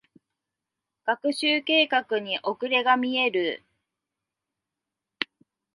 [1.05, 3.63] 学習計画に遅れが見える。